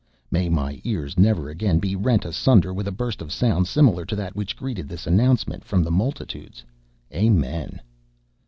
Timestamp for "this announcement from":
4.89-5.83